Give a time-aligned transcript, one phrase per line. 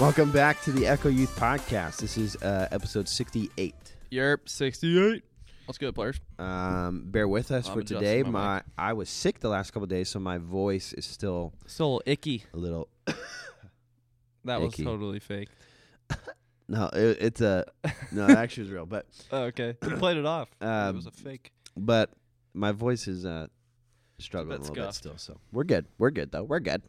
[0.00, 1.98] Welcome back to the Echo Youth Podcast.
[1.98, 3.74] This is uh, episode 68.
[4.10, 5.22] Yerp, 68.
[5.68, 6.18] Let's go, players.
[6.38, 8.22] Um, bear with us I'm for adjusting today.
[8.22, 8.62] my My.
[8.78, 12.44] I was sick the last couple days, so my voice is still Still icky.
[12.54, 12.88] a little.
[14.46, 14.84] That was Icky.
[14.84, 15.48] totally fake.
[16.66, 17.64] No, it, it's a
[18.12, 18.26] no.
[18.26, 19.76] It actually was real, but Oh, okay.
[19.82, 20.48] You played it off.
[20.60, 21.50] Um, it was a fake.
[21.76, 22.10] but
[22.54, 23.48] my voice is uh,
[24.20, 25.16] struggling a little bit still.
[25.18, 25.86] So we're good.
[25.98, 26.44] We're good though.
[26.44, 26.82] We're good.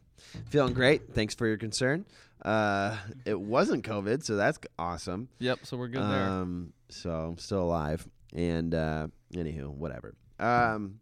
[0.46, 1.14] Feeling great.
[1.14, 2.04] Thanks for your concern.
[2.44, 5.28] Uh, it wasn't COVID, so that's awesome.
[5.38, 6.24] Yep, so we're good there.
[6.28, 8.06] Um, so I'm still alive.
[8.34, 10.14] And uh, anywho, whatever.
[10.40, 11.00] Um,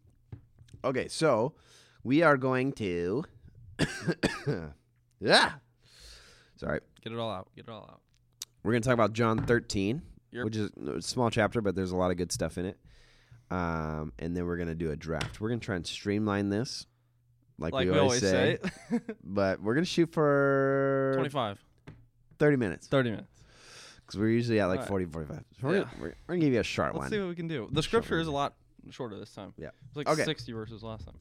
[0.84, 1.54] okay, so
[2.04, 3.24] we are going to.
[5.20, 5.52] yeah.
[6.56, 6.80] Sorry.
[7.02, 7.48] Get it all out.
[7.56, 8.00] Get it all out.
[8.62, 10.44] We're going to talk about John 13, Yep.
[10.44, 12.78] which is a small chapter, but there's a lot of good stuff in it.
[13.50, 15.40] Um, and then we're going to do a draft.
[15.40, 16.86] We're going to try and streamline this,
[17.58, 18.58] like, Like we, always, say.
[19.24, 21.58] but we're going to shoot for 25,
[22.38, 23.28] 30 minutes 30 minutes.
[24.06, 24.88] because we're usually at like Alright.
[24.88, 25.36] 40, 45.
[25.36, 25.80] So we're, Yeah.
[25.80, 27.02] gonna, we're, we're going to give you a short one.
[27.02, 27.68] Let's see what we can do.
[27.72, 28.20] The scripture one.
[28.22, 28.54] is a lot
[28.90, 29.52] shorter this time.
[29.58, 29.70] Yeah.
[29.88, 30.24] It's like Okay.
[30.24, 31.16] 60 verses last time.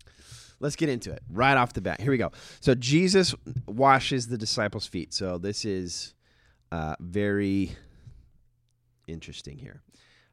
[0.59, 2.00] Let's get into it right off the bat.
[2.00, 2.31] Here we go.
[2.61, 3.33] So Jesus
[3.66, 5.13] washes the disciples' feet.
[5.13, 6.13] So this is
[6.72, 7.72] uh, very
[9.07, 9.81] interesting here.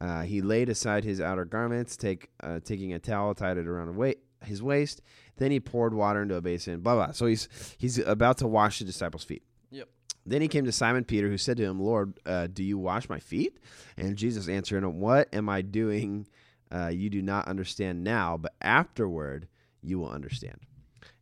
[0.00, 3.96] Uh, he laid aside his outer garments, take, uh, taking a towel, tied it around
[3.96, 4.12] wa-
[4.44, 5.00] his waist.
[5.38, 6.80] Then he poured water into a basin.
[6.80, 7.12] Blah blah.
[7.12, 7.48] So he's
[7.78, 9.42] he's about to wash the disciples' feet.
[9.70, 9.88] Yep.
[10.24, 13.08] Then he came to Simon Peter, who said to him, "Lord, uh, do you wash
[13.08, 13.58] my feet?"
[13.96, 16.26] And Jesus answered him, "What am I doing?
[16.70, 19.48] Uh, you do not understand now, but afterward
[19.82, 20.58] you will understand."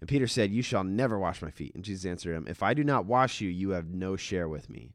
[0.00, 2.74] And Peter said, "You shall never wash my feet." And Jesus answered him, "If I
[2.74, 4.94] do not wash you, you have no share with me."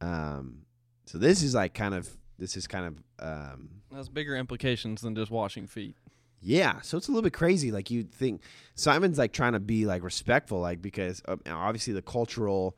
[0.00, 0.66] Um,
[1.06, 5.14] so this is like kind of this is kind of um, has bigger implications than
[5.14, 5.96] just washing feet.
[6.40, 7.72] yeah, so it's a little bit crazy.
[7.72, 8.42] Like you think
[8.74, 12.76] Simon's like trying to be like respectful, like because uh, obviously the cultural,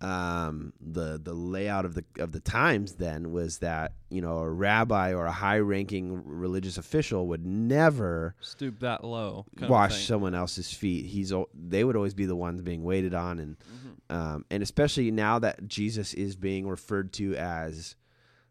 [0.00, 4.48] um, the the layout of the of the times then was that you know a
[4.50, 9.46] rabbi or a high ranking religious official would never Stoop that low.
[9.62, 11.06] wash someone else's feet.
[11.06, 14.14] He's they would always be the ones being waited on, and Mhm.
[14.14, 17.94] um, and especially now that Jesus is being referred to as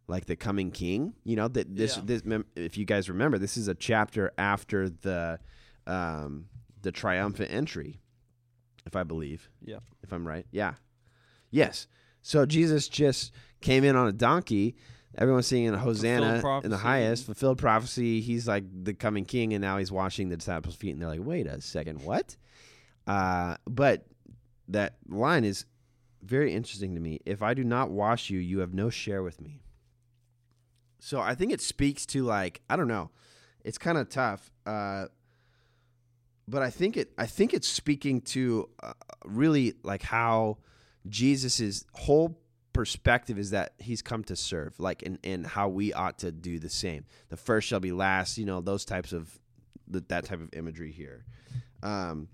[0.08, 1.14] like the coming king.
[1.24, 2.04] You know that this Yeah.
[2.06, 2.24] this
[2.56, 5.40] if you guys remember, this is a chapter after the
[5.88, 6.46] um,
[6.82, 8.02] the triumphant entry,
[8.86, 9.80] if I believe, Yeah.
[10.04, 10.46] if I'm right.
[10.52, 10.76] Yeah,
[11.52, 11.88] yes.
[12.22, 14.76] So Jesus just came in on a donkey.
[15.18, 18.20] Everyone's singing a Hosanna in the highest, fulfilled prophecy.
[18.20, 21.24] He's like the coming king, and now he's washing the disciples' feet, and they're like,
[21.24, 22.36] "Wait a second, what?"
[23.08, 24.08] Uh, but
[24.68, 25.66] that line is
[26.24, 27.20] very interesting to me.
[27.26, 29.62] If I do not wash you, you have no share with me.
[31.06, 33.12] So I think it speaks to like I don't know,
[33.64, 35.06] it's kind of tough, uh,
[36.48, 38.94] but I think it I think it's speaking to uh,
[39.24, 40.58] really like how
[41.08, 42.40] Jesus's whole
[42.74, 46.58] perspective is that he's come to serve, like and and how we ought to do
[46.58, 47.06] the same.
[47.30, 49.38] The first shall be last, you know, those types of
[49.88, 51.24] that type of imagery here.
[51.84, 52.30] Um,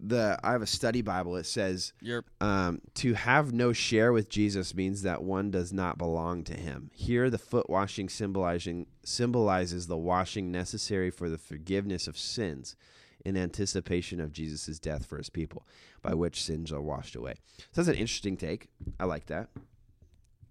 [0.00, 1.36] the I have a study Bible.
[1.36, 2.24] It says Yerp.
[2.40, 6.90] um, to have no share with Jesus means that one does not belong to him.
[6.94, 12.76] Here, the foot washing symbolizing symbolizes the washing necessary for the forgiveness of sins
[13.24, 15.66] in anticipation of Jesus' death for his people,
[16.02, 17.34] by which sins are washed away.
[17.72, 18.68] So that's an interesting take.
[19.00, 19.48] I like that.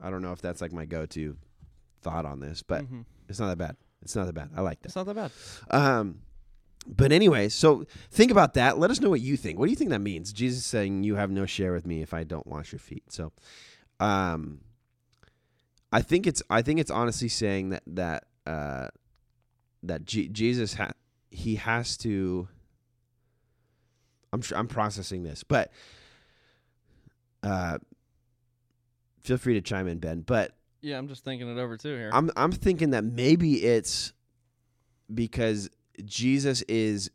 [0.01, 1.37] I don't know if that's like my go to
[2.01, 3.05] thought on this, but Mhm.
[3.29, 3.77] it's not that bad.
[4.01, 4.49] It's not that bad.
[4.55, 4.87] I like that.
[4.89, 5.31] It's not that bad.
[5.71, 6.19] Um,
[6.85, 8.77] but anyway, so think about that.
[8.77, 9.59] Let us know what you think.
[9.59, 10.31] What do you think that means?
[10.31, 13.31] Jesus saying, "You have no share with me if I don't wash your feet." So,
[13.99, 14.61] um,
[15.91, 18.87] I think it's I think it's honestly saying that that uh,
[19.83, 20.91] that G- Jesus ha-
[21.29, 22.47] he has to.
[24.31, 25.71] I'm I'm processing this, but
[27.43, 27.77] uh,
[29.21, 30.21] feel free to chime in, Ben.
[30.21, 32.09] But Yeah, I'm just thinking it over too here.
[32.13, 34.13] I'm I'm thinking that maybe it's
[35.13, 35.69] because
[36.05, 37.09] Jesus is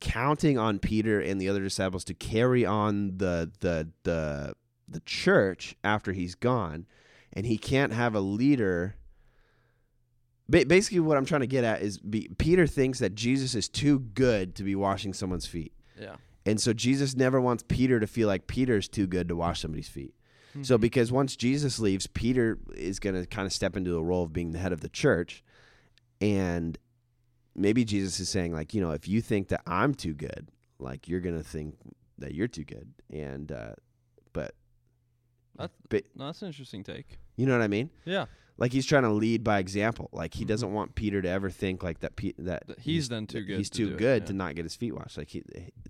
[0.00, 4.54] counting on Peter and the other disciples to carry on the the the
[4.88, 6.86] the church after he's gone,
[7.32, 8.96] and he can't have a leader.
[10.48, 13.68] Ba- Basically, what I'm trying to get at is be, Peter thinks that Jesus is
[13.68, 16.16] too good to be washing someone's feet, yeah.
[16.44, 19.88] and so Jesus never wants Peter to feel like Peter's too good to wash somebody's
[19.88, 20.14] feet.
[20.62, 20.80] So Mhm.
[20.82, 24.34] because once Jesus leaves, Peter is going to kind of step into the role of
[24.34, 25.42] being the head of the church,
[26.20, 26.76] and
[27.54, 31.08] maybe Jesus is saying like, you know, if you think that I'm too good, like
[31.08, 31.76] you're going to think
[32.18, 33.74] that you're too good, and uh,
[34.32, 34.54] but
[35.56, 37.18] That's, but- no, that's an interesting take.
[37.36, 37.90] you know what I mean?
[38.04, 38.26] Yeah.
[38.58, 40.08] Like he's trying to lead by example.
[40.12, 40.48] Like he Mhm.
[40.48, 42.16] doesn't want Peter to ever think like that.
[42.16, 44.26] Pe- that That he's then too good He's to too do it, good yeah.
[44.26, 45.16] to not get his feet washed.
[45.18, 45.42] Like he,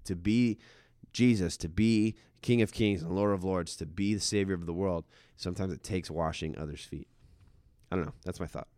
[0.05, 0.59] to be
[1.13, 4.65] Jesus, to be King of Kings and Lord of Lords, to be the Savior of
[4.67, 5.05] the world.
[5.37, 7.09] Sometimes it takes washing others' feet.
[7.91, 8.15] I don't know.
[8.25, 8.69] That's my thought.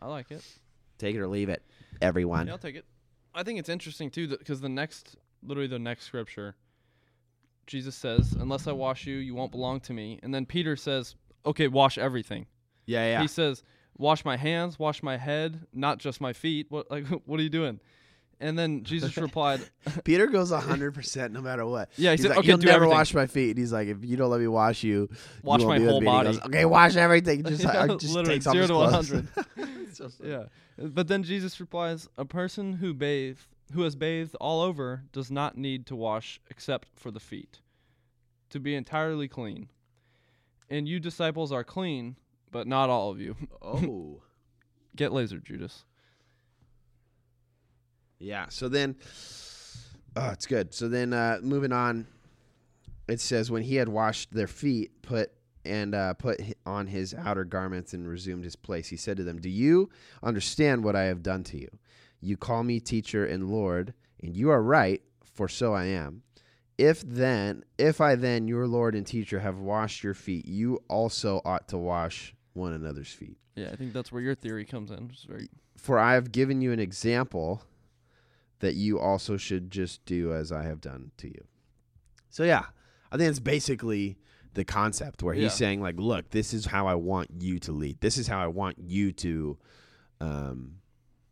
[0.00, 0.44] I like it.
[0.98, 1.62] Take it or leave it,
[2.00, 2.46] everyone.
[2.46, 2.84] Yeah, I'll take it.
[3.34, 6.54] I think it's interesting too because the next, literally the next scripture,
[7.66, 11.16] Jesus says, "Unless I wash you, you won't belong to me." And then Peter says,
[11.44, 12.46] "Okay, wash everything."
[12.86, 13.22] Yeah, yeah.
[13.22, 13.62] He says,
[13.96, 17.48] "Wash my hands, wash my head, not just my feet." What like what are you
[17.48, 17.80] doing?
[18.40, 19.60] And then Jesus replied,
[20.04, 21.90] Peter goes hundred percent no matter what.
[21.96, 22.96] "Yeah." He He's said, like, "Okay, you'll do never everything.
[22.96, 23.50] wash my feet.
[23.50, 26.00] And he's like, if you don't let me wash you, you Wash won't my whole
[26.00, 26.06] me.
[26.08, 27.44] And he body." goes, okay, wash everything.
[27.44, 29.28] Just, Yeah, uh, just literally, takes off zero his to 100.
[29.94, 30.10] So.
[30.22, 30.44] Yeah.
[30.76, 33.38] But then Jesus replies, "A person who bathe,
[33.72, 37.60] who has bathed all over, does not need to wash except for the feet,
[38.50, 39.68] to be entirely clean.
[40.68, 42.16] And you disciples are clean,
[42.50, 43.36] but not all of you.
[43.62, 44.22] Oh.
[44.96, 45.84] Get laser, Judas."
[48.18, 48.46] Yeah.
[48.48, 48.96] So then,
[50.16, 50.74] oh, it's good.
[50.74, 52.06] So then, uh, moving on,
[53.08, 55.32] it says when he had washed their feet, put
[55.66, 59.40] and uh, put on his outer garments and resumed his place, he said to them,
[59.40, 59.90] "Do you
[60.22, 61.68] understand what I have done to you?
[62.20, 66.22] You call me teacher and Lord, and you are right, for so I am."
[66.76, 71.40] If then, if I then, your Lord and teacher, have washed your feet, you also
[71.44, 73.38] ought to wash one another's feet.
[73.54, 75.12] Yeah, I think that's where your theory comes in.
[75.28, 77.62] Very For I have given you an example
[78.60, 81.44] that you also should just do as I have done to you.
[82.30, 82.64] So yeah,
[83.12, 84.16] I think it's basically
[84.54, 85.48] the concept where he's Yeah.
[85.50, 88.00] saying like, look, this is how I want you to lead.
[88.00, 89.58] This is how I want you to
[90.20, 90.76] um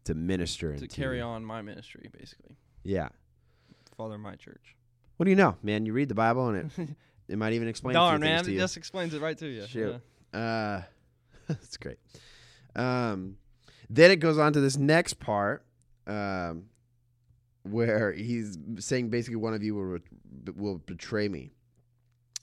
[0.05, 2.57] to minister and to carry on my ministry, basically.
[2.83, 3.09] Yeah.
[3.97, 4.77] Father my church.
[5.17, 5.87] What do you know, man?
[5.87, 6.89] You read the Bible and it
[7.29, 9.67] it might even explain Darn, man, to it just explains it right to you.
[9.67, 10.01] Shoot.
[10.35, 10.39] Yeah.
[10.39, 10.83] Uh,
[11.49, 11.99] that's great.
[12.75, 13.37] Um,
[13.89, 15.65] then it goes on to this next part,
[16.07, 16.65] um,
[17.63, 19.99] where he's saying basically one of you will
[20.57, 21.51] will betray me.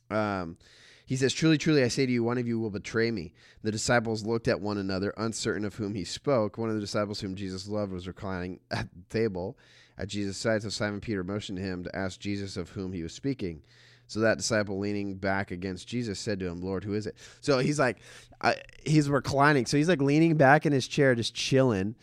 [0.09, 0.57] Um,
[1.05, 3.33] he says, "Truly, truly, I say to you, one of you will betray me."
[3.63, 6.57] The disciples looked at one another, uncertain of whom he spoke.
[6.57, 9.57] One of the disciples whom Jesus loved was reclining at the table
[9.97, 10.61] at Jesus' side.
[10.61, 13.61] So Simon Peter motioned to him to ask Jesus of whom he was speaking.
[14.07, 17.59] So that disciple, leaning back against Jesus, said to him, "Lord, who is it?" So
[17.59, 17.97] he's like,
[18.41, 18.55] I,
[18.85, 19.65] he's reclining.
[19.65, 21.95] So he's like leaning back in his chair, just chilling.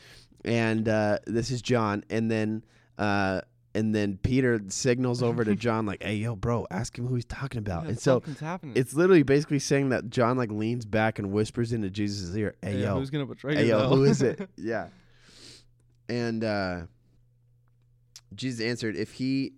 [0.45, 2.05] And uh, this is John.
[2.11, 2.63] And then,
[2.98, 3.40] uh,
[3.76, 7.26] and then Peter signals over to John, like, "Hey, yo, bro, ask him who he's
[7.26, 8.22] talking about." Yeah, and so
[8.75, 12.81] it's literally basically saying that John like leans back and whispers into Jesus' ear, "Hey,
[12.81, 13.70] yo, who's gonna betray hey, you?
[13.70, 13.96] yo, though?
[13.96, 14.88] who is it?" yeah.
[16.08, 16.82] And uh,
[18.34, 19.53] Jesus answered, "If he,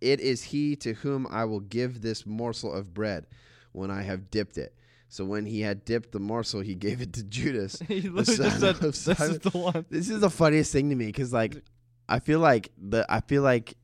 [0.00, 3.26] it is he to whom I will give this morsel of bread
[3.70, 4.74] when I have dipped it."
[5.10, 7.78] So when he had dipped the morsel, he gave it to Judas.
[7.88, 11.06] he literally just said, "This is the one." This is the funniest thing to me
[11.06, 11.62] because like
[12.08, 13.74] I feel like the I feel like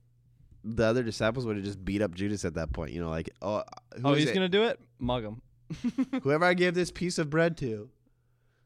[0.64, 2.92] the other disciples would have just beat up Judas at that point.
[2.92, 3.62] You know, like oh,
[3.96, 4.34] who oh, he's it?
[4.34, 4.80] gonna do it.
[4.98, 5.42] Mug him.
[6.22, 7.88] whoever I give this piece of bread to,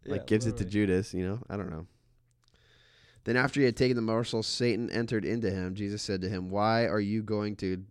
[0.06, 0.64] like Yeah, gives it to.
[0.64, 1.12] Judas.
[1.12, 1.86] You know, I don't know.
[3.24, 5.74] Then after he had taken the morsel, Satan entered into him.
[5.74, 7.84] Jesus said to him, "Why are you going to?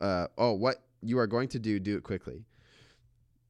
[0.00, 1.80] Uh, oh, what you are going to do?
[1.80, 2.44] Do it quickly."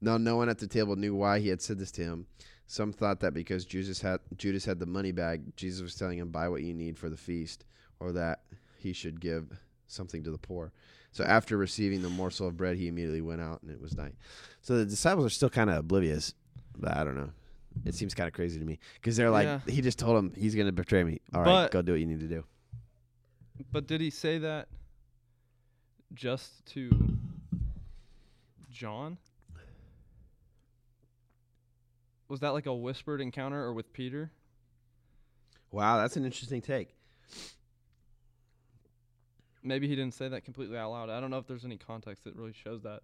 [0.01, 2.27] Now, no one at the table knew why he had said this to him.
[2.67, 6.29] Some thought that because Judas had Judas had the money bag, Jesus was telling him,
[6.29, 7.63] "Buy what you need for the feast,"
[7.99, 8.41] or that
[8.77, 10.71] he should give something to the poor.
[11.11, 14.15] So after receiving the morsel of bread, he immediately went out, and it was night.
[14.61, 16.33] So the disciples are still kind of oblivious,
[16.77, 17.31] but I don't know.
[17.85, 19.59] It seems kind of crazy to me because they're like, Yeah.
[19.67, 21.19] he just told him he's going to betray me.
[21.33, 22.43] All right, But- go do what you need to do.
[23.71, 24.67] But did he say that
[26.13, 26.89] just to
[28.69, 29.17] John?
[32.27, 34.31] Was that like a whispered encounter or with Peter?
[35.71, 36.95] Wow, that's an interesting take.
[39.61, 41.09] Maybe he didn't say that completely out loud.
[41.09, 43.01] I don't know if there's any context that really shows that.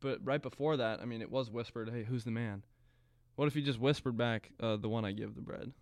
[0.00, 2.62] But right before that, I mean, it was whispered, "Hey, who's the man?"
[3.36, 5.72] What if he just whispered back, uh, "The one I give the bread"?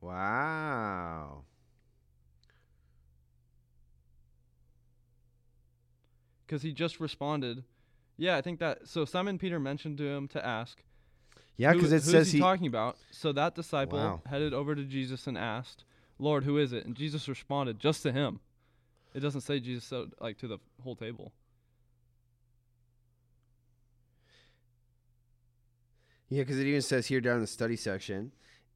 [0.00, 1.44] Wow.
[6.46, 7.64] Because he just responded.
[8.20, 8.86] Yeah, I think that.
[8.86, 10.82] So Simon Peter mentioned to him to ask.
[11.56, 12.42] Yeah, because it who's says he, he.
[12.42, 12.98] talking about.
[13.10, 14.20] So that disciple Wow.
[14.26, 15.84] headed over to Jesus and asked,
[16.18, 18.40] "Lord, who is it?" And Jesus responded just to him.
[19.14, 21.32] It doesn't say Jesus said like to the whole table.
[26.28, 28.32] Yeah, because it even says here down in the study section,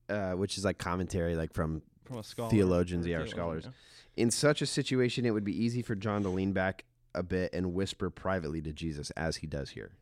[0.08, 2.50] uh, which is like commentary, like from From a scholar.
[2.50, 3.68] Theologians, yeah, or scholars.
[4.16, 7.52] in such a situation, it would be easy for John to lean back a bit
[7.52, 9.92] and whisper privately to Jesus, as he does here.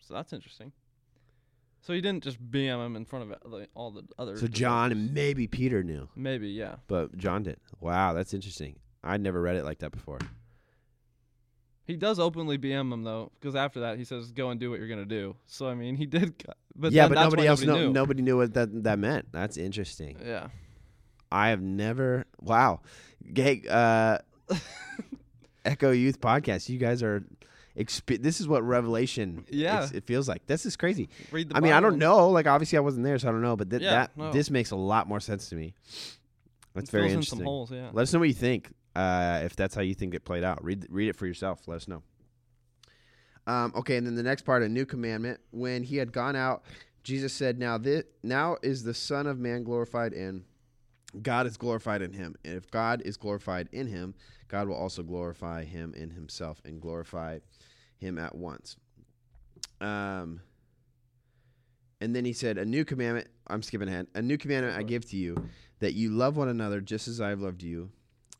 [0.00, 0.72] So that's interesting.
[1.82, 4.36] So he didn't just BM him in front of uh, all the other.
[4.36, 6.76] So John and maybe Peter knew, maybe yeah.
[6.88, 7.58] but John did.
[7.80, 8.76] Wow, that's interesting.
[9.02, 10.18] I'd never read it like that before.
[11.86, 14.78] He does openly BM him though, because after that he says, "Go and do what
[14.78, 16.44] you're gonna do." So I mean, he did.
[16.76, 17.92] But yeah, but that's nobody else nobody knew.
[17.92, 19.32] nobody knew what that that meant.
[19.32, 20.16] That's interesting.
[20.24, 20.48] Yeah.
[21.30, 22.24] I have never.
[22.40, 22.80] Wow,
[23.34, 24.18] hey, uh,
[25.64, 26.68] Echo Youth Podcast.
[26.68, 27.24] You guys are.
[27.76, 29.44] Exp- this is what Revelation.
[29.48, 29.88] Yeah.
[29.94, 30.44] it feels like.
[30.46, 31.08] This is crazy.
[31.54, 32.28] I mean, I don't know.
[32.28, 33.56] Like, obviously, I wasn't there, so I don't know.
[33.56, 34.32] But th- Yeah, that no.
[34.32, 35.74] this makes a lot more sense to me.
[36.74, 37.38] That's It very in interesting.
[37.38, 37.70] some holes.
[37.70, 37.90] Yeah.
[37.92, 38.70] Let us know what you think.
[38.96, 41.68] Uh, if that's how you think it played out, read read it for yourself.
[41.68, 42.02] Let us know.
[43.46, 45.40] Um, okay, and then the next part, a new commandment.
[45.52, 46.64] When he had gone out,
[47.04, 50.44] Jesus said, "Now this now is the Son of Man glorified in
[51.22, 52.34] God is glorified in him.
[52.44, 54.14] And if God is glorified in him,
[54.50, 57.38] God will also glorify him in himself and glorify
[57.96, 58.76] him at once."
[59.80, 60.40] Um,
[62.00, 63.28] and then he said, "A new commandment.
[63.46, 64.06] I'm skipping ahead.
[64.14, 65.48] A new commandment I give to you,
[65.80, 67.90] that you love one another just as I have loved you.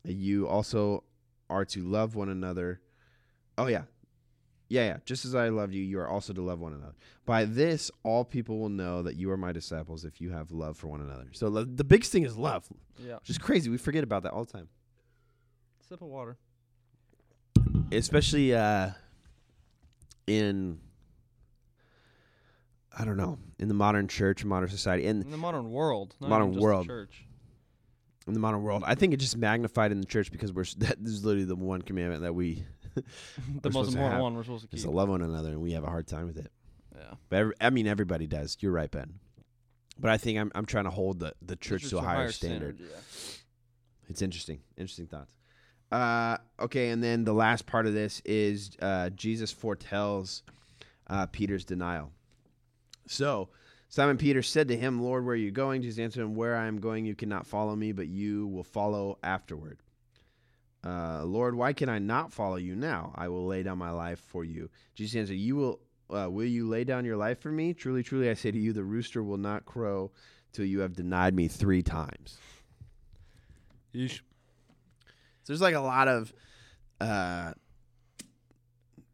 [0.03, 1.03] You also
[1.49, 2.81] are to love one another.
[3.57, 3.83] Oh yeah,
[4.69, 4.97] yeah, yeah.
[5.05, 6.95] Just as I loved you, you are also to love one another.
[7.25, 10.77] By this, all people will know that you are my disciples if you have love
[10.77, 11.27] for one another.
[11.33, 13.17] So the biggest thing is love, Yeah.
[13.17, 13.69] which is crazy.
[13.69, 14.69] We forget about that all the time,
[15.91, 16.37] Sip of water.
[17.91, 18.91] especially uh,
[20.25, 20.79] in
[22.97, 26.15] I don't know in the modern church, modern society, and In the modern world.
[26.21, 26.85] Modern world.
[26.85, 27.25] The church.
[28.25, 28.83] in the modern world.
[28.85, 31.57] I think it just magnified in the church because we're that this is literally the
[31.57, 32.63] one commandment that we
[32.95, 34.89] the most important have- one we're supposed to is keep.
[34.89, 36.53] to love one another, and we have a hard time with it.
[36.95, 37.15] yeah.
[37.27, 38.55] But every, I mean, everybody does.
[38.61, 39.15] You're right, Ben.
[39.99, 42.79] But I think I'm I'm trying to hold the, the church to a higher, standard.
[42.79, 42.85] yeah.
[44.07, 44.61] It's interesting.
[44.77, 45.33] Interesting thoughts.
[45.91, 50.43] Uh, okay, and then the last part of this is uh, Jesus foretells
[51.07, 52.11] uh, Peter's denial.
[53.07, 53.49] So
[53.89, 55.81] Simon Peter said to him, Lord, where are you going?
[55.81, 59.17] Jesus answered him, Where I am going, you cannot follow me, but you will follow
[59.21, 59.79] afterward.
[60.83, 63.11] Uh, Lord, why can I not follow you now?
[63.15, 64.69] I will lay down my life for you.
[64.95, 65.79] Jesus answered, You will.
[66.09, 67.73] Uh, will you lay down your life for me?
[67.73, 70.11] Truly, truly, I say to you, the rooster will not crow
[70.51, 72.37] till you have denied me three times.
[73.95, 74.19] Yeesh.
[75.43, 76.33] So there's like a lot of
[76.99, 77.53] uh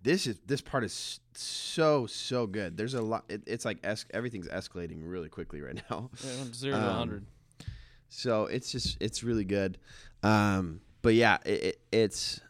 [0.02, 2.78] this is this part is so so good.
[2.78, 6.10] There's a lot it, it's like es- everything's escalating really quickly right now.
[6.24, 7.26] Yeah, from zero to Um, a hundred.
[8.10, 9.78] So it's just it's really good.
[10.24, 12.42] Um but yeah, it, it, it's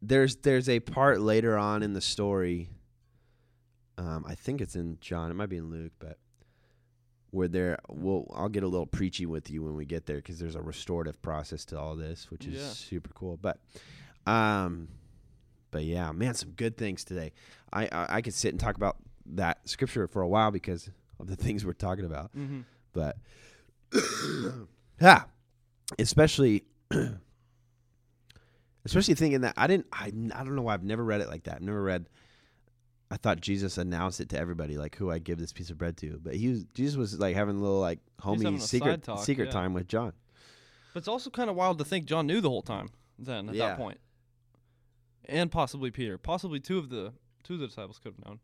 [0.00, 2.68] there's there's a part later on in the story
[3.98, 6.18] um I think it's in John, it might be in Luke, but
[7.32, 10.38] where there we'll I'll get a little preachy with you when we get there cuz
[10.38, 12.68] there's a restorative process to all this, which is Yeah.
[12.68, 13.36] super cool.
[13.36, 13.58] But
[14.26, 14.88] um
[15.70, 17.32] but yeah, man, some good things today.
[17.72, 21.26] I, I I could sit and talk about that scripture for a while because of
[21.26, 22.60] the things we're talking about Mm-hmm.
[22.92, 23.16] but
[25.00, 25.24] yeah,
[25.98, 26.64] especially
[28.84, 31.44] especially thinking that I didn't I, I don't know why I've never read it like
[31.44, 31.56] that.
[31.56, 32.06] I've never read
[33.12, 35.98] I thought Jesus announced it to everybody like who I give this piece of bread
[35.98, 39.46] to, but he was Jesus was like having a little like homie secret talk, secret
[39.46, 39.50] yeah.
[39.50, 40.14] time with John.
[40.94, 42.88] But it's also kind of wild to think John knew the whole time.
[43.18, 43.68] Then at Yeah.
[43.68, 44.00] that point,
[45.26, 47.12] and possibly Peter, possibly two of the
[47.44, 48.40] two of the disciples could have known.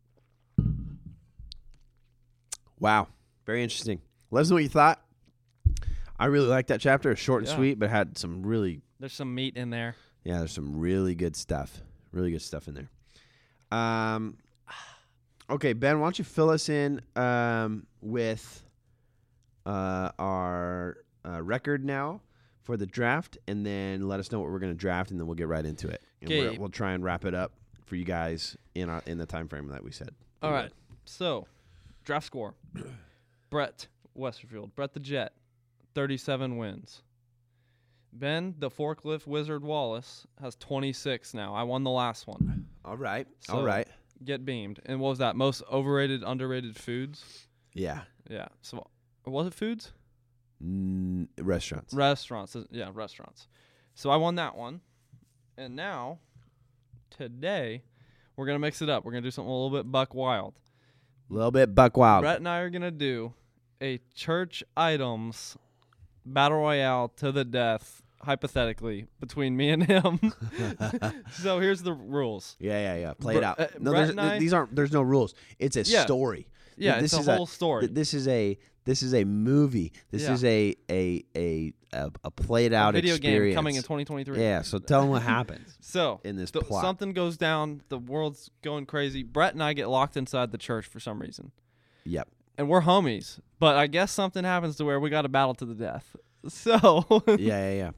[2.79, 3.09] Wow,
[3.47, 4.03] very interesting.
[4.31, 5.03] Let us know what you thought.
[6.19, 7.17] I really liked that chapter.
[7.17, 7.57] Short and Yeah.
[7.57, 9.97] sweet, but had some really There's some meat in there.
[10.25, 11.81] Yeah, there's some really good stuff.
[12.13, 12.91] Really good stuff in there.
[13.71, 14.37] Um,
[15.51, 18.63] okay, Ben, why don't you fill us in um, with
[19.67, 22.21] uh, our uh, record now
[22.63, 25.27] for the draft, and then let us know what we're going to draft, and then
[25.27, 26.03] we'll get right into it.
[26.25, 26.59] Okay.
[26.59, 27.53] we'll try and wrap it up
[27.87, 30.11] for you guys in our, in the time frame that we said.
[30.43, 30.71] All right.
[31.05, 31.47] So,
[32.05, 32.55] draft score:
[33.51, 33.87] Brett
[34.17, 35.33] Westerfield, Brett the Jet,
[35.95, 37.03] thirty-seven wins.
[38.13, 41.55] Ben, the forklift wizard Wallace, has twenty-six now.
[41.55, 42.67] I won the last one.
[42.85, 43.27] All right.
[43.41, 43.89] So- All right.
[44.25, 44.81] Get beamed.
[44.87, 45.37] And what was that?
[45.37, 47.47] Most overrated, underrated foods?
[47.75, 48.03] Yeah.
[48.29, 48.49] Yeah.
[48.63, 48.87] So
[49.25, 49.93] was it foods?
[50.65, 51.95] Mm, restaurants.
[51.95, 52.57] Restaurants.
[52.71, 53.49] Yeah, restaurants.
[53.95, 54.81] So I won that one.
[55.57, 56.19] And now,
[57.11, 57.83] today,
[58.37, 59.05] we're going to mix it up.
[59.05, 60.55] We're going to do something a little bit buck wild.
[61.31, 62.23] A little bit buck wild.
[62.23, 63.35] Brett and I are going to do
[63.81, 65.57] a church items
[66.25, 70.19] battle royale to the death, hypothetically, between me and him.
[71.33, 72.57] so here's the rules.
[72.59, 73.13] Yeah, yeah, yeah.
[73.15, 73.61] Play Br- it out.
[73.61, 74.75] uh, no, there's, I- these aren't.
[74.75, 75.35] There's no rules.
[75.59, 76.05] It's a Yeah.
[76.05, 76.49] story.
[76.77, 77.83] Yeah, this it's is a whole story.
[77.87, 78.59] th- This is a.
[78.85, 79.93] This is a movie.
[80.11, 80.33] This Yeah.
[80.33, 83.53] is a a a a, a played out video experience.
[83.53, 84.41] game coming in 2023.
[84.41, 84.63] Yeah.
[84.63, 86.83] So tell them what happens So in this th- plot.
[86.83, 87.83] something goes down.
[87.91, 89.23] The world's going crazy.
[89.25, 91.51] Brett and I get locked inside the church for some reason,
[92.05, 92.29] Yep.
[92.57, 93.41] and we're homies.
[93.59, 96.17] But I guess something happens to where we got to battle to the death.
[96.49, 97.91] So Yeah, yeah, yeah.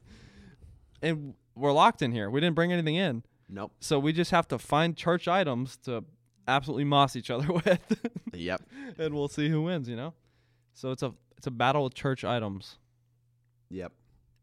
[1.01, 2.29] And we're locked in here.
[2.29, 3.71] We didn't bring anything in, Nope.
[3.79, 6.03] so we just have to find church items to
[6.47, 8.01] absolutely moss each other with,
[8.33, 8.61] Yep.
[8.97, 9.87] and we'll see who wins.
[9.89, 10.13] You know,
[10.73, 12.77] so it's a it's a battle of church items.
[13.69, 13.91] Yep.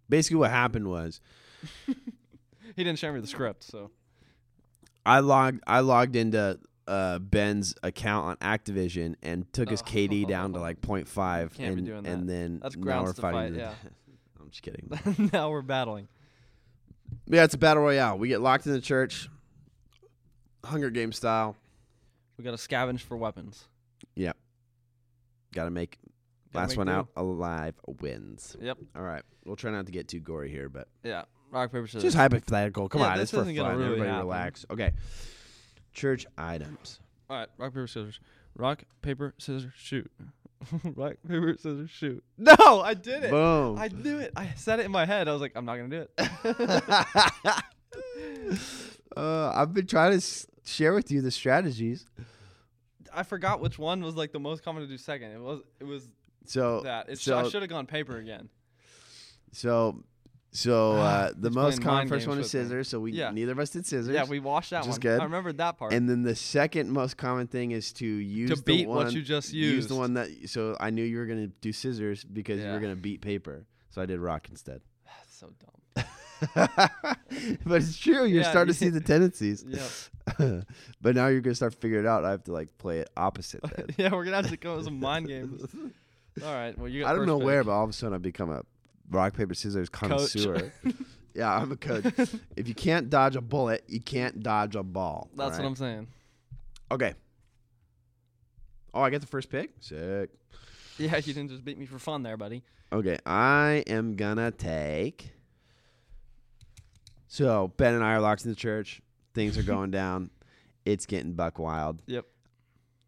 [0.09, 1.21] Basically, what happened was
[2.77, 3.91] He didn't share me the script, so
[5.07, 10.53] I logged I logged into uh, Ben's account on Activision and took his KD down
[10.55, 13.55] to like 0.5 Can't be and doing and then That's now we're fighting.
[13.55, 13.73] fight, yeah.
[14.41, 15.31] I'm just kidding.
[15.33, 16.09] now we're battling.
[17.31, 18.19] Yeah, it's a battle royale.
[18.19, 19.29] We get locked in the church,
[20.65, 21.57] Hunger Game style.
[22.37, 23.65] We got to scavenge for weapons.
[24.15, 24.37] Yep.
[25.53, 25.99] Got to make
[26.53, 26.93] Gotta last make one do.
[26.93, 28.57] out alive wins.
[28.61, 28.79] Yep.
[28.97, 31.25] All right, we'll try not to get too gory here, but Yeah.
[31.51, 32.03] Rock paper scissors.
[32.03, 32.89] just hypothetical.
[32.89, 33.79] Come Yeah, on, this it's for isn't gonna fun.
[33.79, 34.27] really Everybody happen.
[34.27, 34.67] relax.
[34.71, 34.93] Okay,
[35.93, 37.01] church items.
[37.31, 37.49] All right.
[37.59, 38.21] Rock paper scissors.
[38.55, 40.11] Rock paper scissors shoot.
[40.97, 42.23] rock paper scissors shoot.
[42.39, 43.31] No, I did it.
[43.31, 43.79] Boom.
[43.79, 44.33] I knew it.
[44.37, 45.29] I said it in my head.
[45.29, 46.11] I was like, I'm not gonna do it.
[49.17, 52.07] uh, I've been trying to s- share with you the strategies.
[53.13, 55.33] I forgot which one was like the most common to do second.
[55.33, 55.61] It was.
[55.81, 56.07] It was
[56.47, 57.09] So that.
[57.09, 57.23] It's.
[57.23, 58.49] so I should have gone paper again.
[59.53, 60.03] so
[60.51, 62.89] so uh, the most common first one is scissors.
[62.89, 63.31] So we Yeah.
[63.31, 64.09] neither of us did scissors.
[64.15, 65.01] Yeah, we washed that Which is one.
[65.01, 65.21] good.
[65.21, 65.93] I remembered that part.
[65.93, 69.13] And then the second most common thing is to use to the beat one, what
[69.15, 69.89] you just use used.
[69.91, 70.29] the one that.
[70.47, 72.73] So I knew you were gonna do scissors because you Yeah.
[72.75, 73.67] were gonna beat paper.
[73.91, 74.81] So I did rock instead.
[75.05, 75.75] That's so dumb.
[77.67, 78.25] but it's true.
[78.25, 79.65] You're Yeah, starting to see the tendencies.
[81.01, 82.25] But now you're gonna start figuring it out.
[82.25, 83.61] I have to like play it opposite.
[83.75, 83.87] Then.
[83.97, 85.65] yeah, we're gonna have to up with some mind games.
[86.45, 86.77] All right.
[86.79, 87.01] Well, you.
[87.03, 87.47] Got I don't first know pick.
[87.47, 88.63] where, but all of a sudden I've become a
[89.11, 90.73] rock paper scissors connoisseur.
[91.35, 92.05] yeah, I'm a coach.
[92.57, 95.29] if you can't dodge a bullet, you can't dodge a ball.
[95.37, 96.09] That's what I'm saying.
[96.91, 97.15] Okay.
[98.95, 99.71] Oh, I get the first pick.
[99.81, 100.31] Sick.
[100.99, 102.63] Yeah, you didn't just beat me for fun there, buddy.
[102.93, 105.31] Okay, I am gonna take.
[107.29, 109.03] So Ben and I are locked in the church.
[109.35, 110.31] Things are going down.
[110.85, 112.03] It's getting buck wild.
[112.07, 112.25] Yep.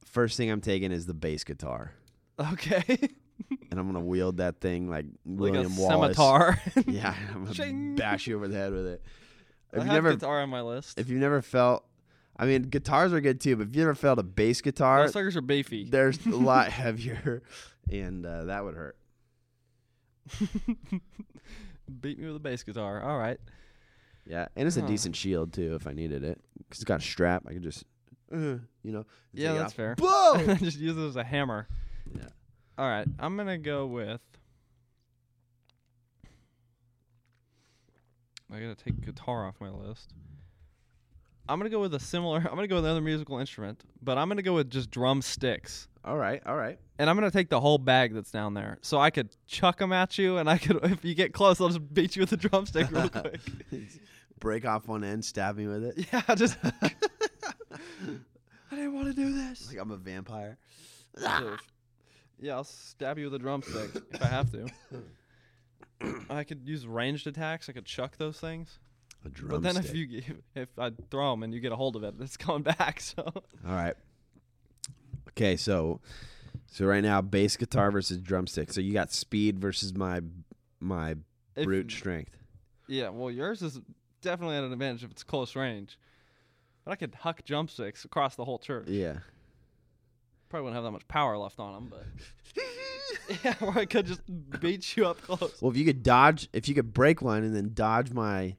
[0.05, 1.93] First thing I'm taking is the bass guitar,
[2.39, 2.99] Okay.
[3.70, 6.16] And I'm gonna wield that thing like like William a Wallace.
[6.16, 6.61] scimitar.
[6.87, 7.96] Yeah, I'm gonna Shing.
[7.96, 9.03] bash you over the head with it.
[9.72, 10.98] I If you have never, guitar on my list.
[10.98, 11.85] if you've never felt,
[12.37, 15.12] I mean, guitars are good too, but if you never felt a bass guitar, Those
[15.12, 15.85] suckers are beefy.
[15.85, 17.42] there's a lot heavier,
[17.90, 18.96] and uh, that would hurt.
[22.00, 23.03] Beat me with a bass guitar.
[23.03, 23.38] All right.
[24.26, 24.87] Yeah, and it's a Huh.
[24.87, 27.44] decent shield too if I needed it, because it's got a strap.
[27.48, 27.85] I could just,
[28.33, 28.37] uh,
[28.83, 29.05] you know.
[29.33, 29.74] Yeah, it that's off.
[29.74, 29.94] fair.
[29.96, 30.57] Boom.
[30.59, 31.66] just use it as a hammer.
[32.14, 32.29] Yeah.
[32.81, 33.07] All right.
[33.19, 34.23] I'm gonna go with.
[38.51, 40.14] I gotta take guitar off my list.
[41.47, 42.38] I'm gonna go with a similar.
[42.51, 45.88] I'm gonna go with another musical instrument, but I'm gonna go with just drumsticks.
[46.07, 46.79] all right, all right.
[46.99, 49.93] And I'm gonna take the whole bag that's down there, so I could chuck them
[49.93, 52.38] at you, and I could, if you get close, I'll just beat you with a
[52.38, 53.40] drumstick real quick.
[54.38, 56.09] Break off one end, stab me with it.
[56.14, 56.57] yeah, just.
[56.64, 56.90] I
[58.71, 59.69] didn't want to do this.
[59.69, 60.57] Like I'm a vampire.
[62.40, 64.66] Yeah, I'll stab you with a drumstick if I have to.
[66.31, 67.68] I could use ranged attacks.
[67.68, 68.79] I could chuck those things.
[69.24, 69.50] A drumstick.
[69.50, 70.24] But then if you g-
[70.55, 73.00] if I throw them and you get a hold of it, it's coming back.
[73.00, 73.42] So All
[73.74, 73.94] right.
[75.31, 76.00] Okay, so
[76.66, 78.72] so right now bass guitar versus drumstick.
[78.72, 80.20] So you got speed versus my
[80.81, 81.16] my
[81.57, 82.37] if, brute strength.
[82.88, 83.81] yeah, well yours is
[84.22, 85.98] definitely at an advantage if it's close range.
[86.85, 88.88] But I could huck drumsticks across the whole church.
[88.88, 89.18] Yeah.
[90.51, 92.05] Probably wouldn't have that much power left on them, but
[93.45, 94.21] yeah, or I could just
[94.61, 95.63] beat you up close.
[95.63, 98.57] Well, if you could dodge, if you could break one and then dodge my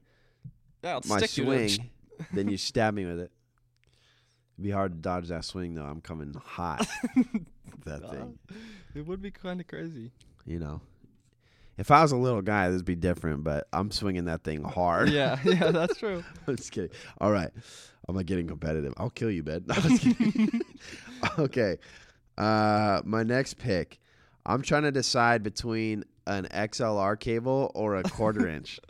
[0.82, 1.90] Yeah, my you swing,
[2.32, 3.30] then you stab me with it.
[4.56, 5.84] It'd be hard to dodge that swing though.
[5.84, 6.88] I'm coming hot.
[7.84, 8.38] that thing,
[8.94, 10.12] It would be kind of crazy.
[10.46, 10.80] you know.
[11.78, 13.44] If I was a little guy, this would be different.
[13.44, 15.10] But I'm swinging that thing hard.
[15.10, 16.22] yeah, yeah, that's true.
[16.46, 16.90] I'm just kidding.
[17.18, 17.50] All right,
[18.08, 18.92] I'm not getting competitive.
[18.96, 19.64] I'll kill you, Ben.
[19.68, 20.60] No, I'm just kidding.
[21.38, 21.76] okay,
[22.38, 23.98] uh, my next pick.
[24.44, 28.80] I'm trying to decide between an XLR cable or a quarter inch.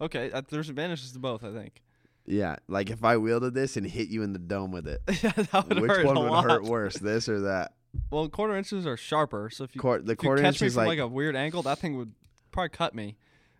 [0.00, 1.42] Okay, uh, there's advantages to both.
[1.44, 1.82] I think.
[2.24, 5.32] Yeah, like if I wielded this and hit you in the dome with it, yeah,
[5.32, 6.44] that would which hurt one would lot.
[6.44, 7.72] hurt worse, this or that?
[8.10, 10.60] Well, quarter inches are sharper, so if you, Quar- the if you quarter catch inch
[10.62, 12.12] me is from like, like, a weird angle, that thing would
[12.52, 13.16] probably cut me.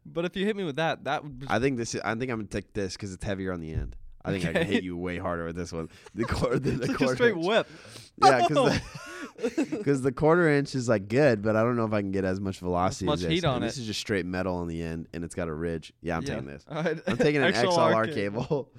[0.07, 1.45] But if you hit me with that, that would.
[1.49, 1.95] I think this.
[1.97, 3.97] Is, I think I'm gonna take this because it's heavier on the end.
[4.25, 5.89] I think I can hit you way harder with this one.
[6.15, 7.47] The quarter, the, the like a quarter straight inch.
[7.47, 7.69] whip.
[8.23, 8.81] Yeah, because
[9.71, 10.03] because oh.
[10.05, 12.41] the quarter inch is like good, but I don't know if I can get as
[12.41, 13.31] much velocity much as this.
[13.31, 13.69] heat on And it.
[13.69, 15.93] This is just straight metal on the end, and it's got a ridge.
[16.03, 16.29] Yeah, I'm Yeah.
[16.35, 16.65] taking this.
[16.71, 17.01] Right.
[17.07, 18.73] I'm taking an XLR, XLR cable.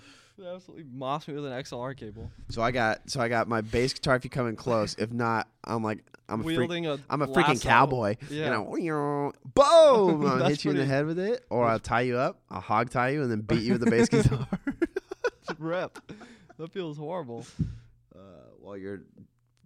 [0.46, 2.32] Absolutely moss me with an XLR cable.
[2.50, 4.16] So I got so I got my bass guitar.
[4.16, 7.28] If you come in close, if not, I'm like I'm a freak, a I'm a
[7.28, 7.68] freaking lasso.
[7.70, 8.16] cowboy.
[8.30, 8.46] Yeah.
[8.46, 8.58] And I,
[9.54, 10.26] boom!
[10.26, 12.90] I'll hit you in the head with it, or I'll tie you up, I'll hog
[12.90, 14.48] tie you, and then beat you with the bass guitar
[15.58, 16.00] Rip.
[16.58, 17.46] That feels horrible.
[18.16, 18.20] uh,
[18.60, 19.02] while you're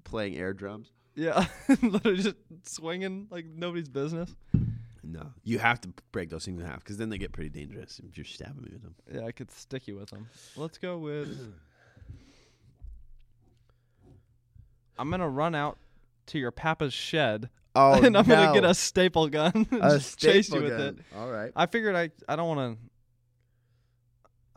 [0.04, 0.92] playing air drums.
[1.16, 1.46] Yeah,
[1.82, 4.36] literally just swinging like nobody's business.
[5.04, 8.00] No, you have to break those things in half because then they get pretty dangerous
[8.08, 8.96] if you're stabbing me with them.
[9.12, 10.28] Yeah, I could stick you with them.
[10.56, 11.30] Let's go with.
[15.00, 15.78] I'm gonna run out
[16.28, 20.20] to your papa's shed, Oh, and I'm gonna get a staple gun and a just
[20.20, 20.98] chase you staple with it.
[21.16, 21.52] All right.
[21.56, 22.84] I figured I I don't want to.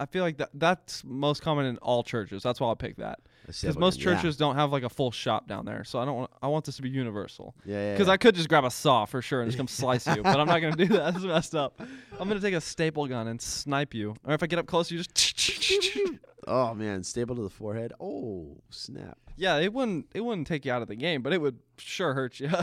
[0.01, 2.43] I feel like that that's most common in all churches.
[2.43, 4.15] That's why I'll pick that because most yeah.
[4.15, 5.85] churches don't have like a full shop down there.
[5.85, 7.55] So I don't want I want this to be universal.
[7.65, 7.93] Yeah, yeah.
[7.93, 8.15] Because yeah.
[8.15, 10.47] I could just grab a saw for sure and just come slice you, but I'm
[10.47, 11.13] not gonna do that.
[11.13, 11.81] That's messed up.
[12.19, 14.91] I'm gonna take a staple gun and snipe you, or if I get up close,
[14.91, 16.11] you just.
[16.49, 17.93] Oh man, staple to the forehead.
[18.01, 19.19] Oh snap.
[19.37, 22.15] yeah, it wouldn't it wouldn't take you out of the game, but it would sure
[22.15, 22.51] hurt you.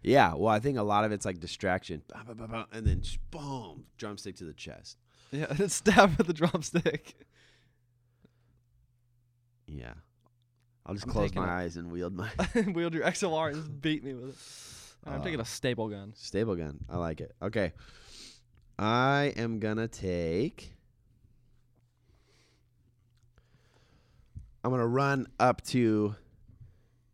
[0.00, 2.02] Yeah, well, I think a lot of it's like distraction,
[2.72, 3.02] and then
[3.32, 4.96] boom, drumstick to the chest.
[5.30, 7.14] Yeah, and stab with the drumstick.
[9.66, 9.92] Yeah,
[10.86, 11.64] I'll just I'm close taking my it.
[11.64, 12.30] eyes and wield my
[12.74, 15.08] Wield your XLR and just beat me with it.
[15.10, 16.12] I'm taking Uh, a staple gun.
[16.16, 16.78] staple gun.
[16.88, 17.34] I like it.
[17.42, 17.72] Okay,
[18.78, 20.72] I am gonna take.
[24.64, 26.14] I'm gonna run up to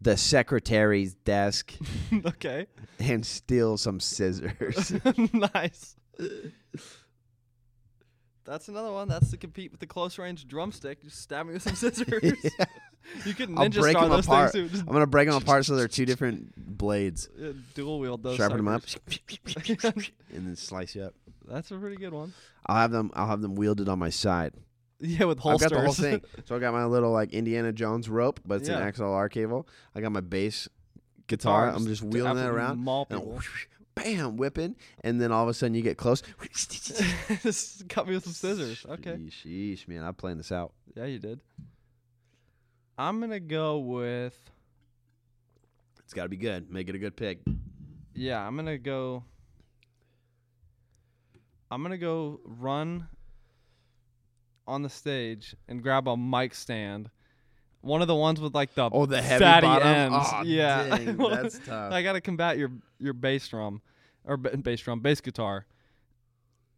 [0.00, 1.74] the secretary's desk
[2.26, 2.66] okay,
[2.98, 4.92] and steal some scissors.
[5.32, 5.96] nice.
[8.44, 9.08] That's another one.
[9.08, 11.02] That's to compete with the close range drumstick.
[11.02, 12.22] Just stab me with some scissors.
[13.24, 14.52] You could I'll ninja break star them those apart.
[14.52, 14.78] things too.
[14.80, 17.28] I'm gonna break them apart so they're two different blades.
[17.42, 18.36] uh, dual wield those.
[18.36, 18.82] Sharpen them up,
[19.68, 21.14] and then slice you up.
[21.46, 22.32] That's a pretty good one.
[22.66, 23.10] I'll have them.
[23.14, 24.54] I'll have them wielded on my side.
[25.00, 25.66] Yeah, with holsters.
[25.66, 26.22] I've got the whole thing.
[26.46, 28.78] So I got my little like Indiana Jones rope, but it's Yeah.
[28.78, 29.68] an XLR cable.
[29.94, 30.68] I got my bass
[31.26, 31.68] guitar.
[31.68, 32.78] I'm just wheeling it absolutely around.
[32.78, 33.40] Maul people.
[33.94, 36.22] Bam, whipping, and then all of a sudden you get close.
[37.42, 38.84] Just cut me with some scissors.
[38.88, 39.12] Okay.
[39.12, 40.72] Sheesh, sheesh, man, I'm playing this out.
[40.94, 41.40] Yeah, you did.
[42.96, 44.38] I'm gonna go with.
[46.00, 46.70] It's got to be good.
[46.70, 47.40] Make it a good pick.
[48.14, 49.24] Yeah, I'm gonna go.
[51.70, 53.08] I'm gonna go run
[54.66, 57.10] on the stage and grab a mic stand.
[57.84, 59.88] One of the ones with like the Oh, the heavy fatty bottom.
[59.88, 60.28] ends.
[60.32, 61.92] Oh, yeah, dang, that's tough.
[61.92, 63.82] I gotta combat your your bass drum,
[64.24, 65.66] or ba- bass drum, bass guitar.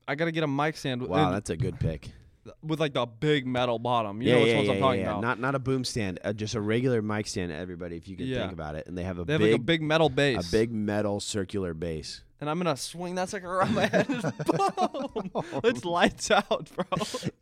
[0.09, 2.09] I gotta get a mic stand with, Wow, that's a good pick.
[2.63, 4.23] with like the big metal bottom.
[4.23, 5.11] You yeah, know which yeah, ones yeah, I'm talking yeah, yeah.
[5.13, 5.21] about.
[5.23, 7.51] Not not a boom stand, uh, just a regular mic stand.
[7.53, 8.41] Everybody, if you can Yeah.
[8.41, 10.49] think about it, and they have a they have big, like a big metal base.
[10.49, 12.23] a big metal circular base.
[12.41, 14.07] And I'm gonna swing that sucker around my head.
[14.47, 15.31] Boom!
[15.65, 16.85] It's lights out, bro.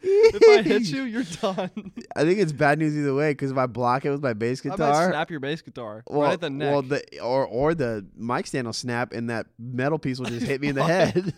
[0.01, 1.93] if I hit you, you're done.
[2.15, 4.65] I think it's bad news either way because if I block it with my bass
[4.65, 6.71] I might guitar, snap your bass guitar well, right at the neck.
[6.71, 10.47] well, the or or the mic stand will snap and that metal piece will just
[10.47, 11.35] hit me in the head.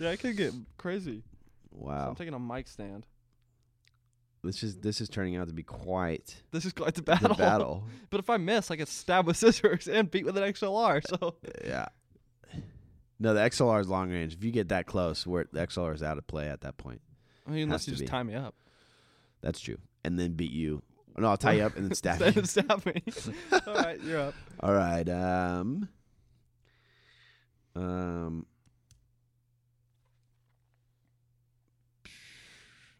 [0.00, 1.22] yeah, it could get crazy.
[1.70, 3.06] So wow, I'm taking a mic stand.
[4.44, 7.28] This is this is turning out to be quite This is quite the battle.
[7.28, 7.84] the battle.
[8.10, 11.02] But if I miss, I get stabbed with scissors and beat with an XLR.
[11.06, 11.86] So yeah.
[13.18, 14.34] No, the XLR is long range.
[14.34, 17.00] If you get that close, where the XLR is out of play at that point.
[17.46, 18.06] I mean, unless you just be.
[18.08, 18.54] tie me up.
[19.40, 19.78] That's true.
[20.04, 20.82] And then beat you.
[21.16, 22.44] No, I'll tie you up and then stab Then you.
[22.44, 23.02] stab me.
[23.66, 24.34] All right, you're up.
[24.60, 25.08] All right.
[25.08, 25.88] Um.
[27.76, 28.46] Um.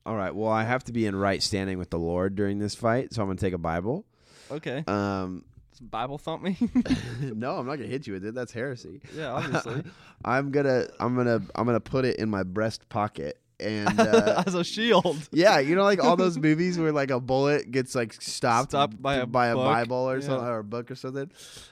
[0.06, 0.34] All right.
[0.34, 3.22] Well, I have to be in right standing with the Lord during this fight, so
[3.22, 4.04] I'm gonna take a Bible.
[4.50, 4.84] Okay.
[4.86, 5.44] Um.
[5.80, 6.56] Bible thump me?
[7.20, 8.34] no, I'm not gonna hit you with it.
[8.34, 9.00] That's heresy.
[9.16, 9.82] yeah, obviously.
[10.24, 10.86] I'm gonna.
[11.00, 11.40] I'm gonna.
[11.54, 13.98] I'm gonna put it in my breast pocket and.
[13.98, 15.16] Uh, As a shield.
[15.32, 19.00] Yeah, you know, like all those movies where like a bullet gets like stopped, Stopped
[19.02, 19.64] by a by a book.
[19.64, 20.26] Bible or Yeah.
[20.26, 21.30] something, or a book or something,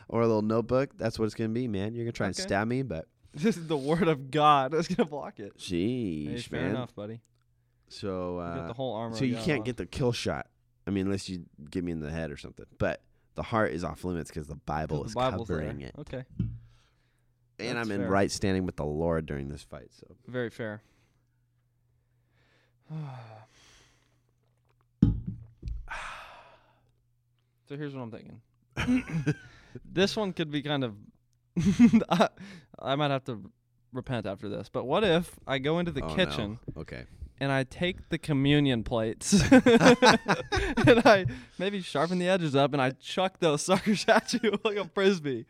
[0.09, 0.91] or a little notebook.
[0.99, 1.95] That's what it's gonna be, man.
[1.95, 4.73] You're gonna try and stab me, but This is the word of God.
[4.73, 5.57] That's gonna block it.
[5.59, 6.71] Sheesh, Hey, fair man.
[6.71, 7.21] enough, buddy.
[7.93, 9.17] So, You uh, got the whole armor.
[9.17, 10.47] so you can't get the kill shot.
[10.87, 12.67] I mean, unless you get me in the head or something.
[12.79, 13.01] But
[13.35, 15.89] the heart is off limits because the Bible is covering there.
[15.89, 16.25] it, Okay,
[17.59, 18.11] and That's I'm in fair.
[18.11, 19.89] right standing with the Lord during this fight.
[19.93, 20.83] So, very fair.
[27.69, 28.41] so here's what I'm thinking.
[29.85, 30.95] this one could be kind of.
[32.09, 32.29] I,
[32.79, 33.41] I might have to
[33.93, 36.15] repent after this, but what if I go into the Oh, no.
[36.15, 37.05] kitchen okay.
[37.41, 39.63] And I take the communion plates and
[41.05, 41.27] I
[41.59, 45.47] maybe sharpen the edges up and I chuck those suckers at you like a frisbee.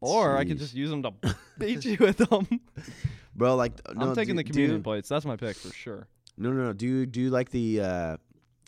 [0.00, 0.60] Or I could Jeez.
[0.60, 1.12] just use them to
[1.58, 2.46] beat you with them.
[3.34, 3.54] bro.
[3.56, 5.08] Like, no, I'm taking do, the communion do- plates.
[5.08, 6.06] That's my pick for sure.
[6.36, 6.72] No, no, no.
[6.72, 7.80] Do you do you like the?
[7.80, 8.16] uh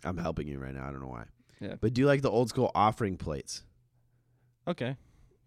[0.04, 0.88] I'm helping you right now.
[0.88, 1.24] I don't know why.
[1.60, 1.74] Yeah.
[1.80, 3.62] But do you like the old school offering plates?
[4.66, 4.96] Okay,